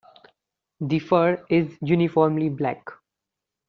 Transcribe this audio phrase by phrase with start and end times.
[0.79, 2.81] The fur is uniformly black.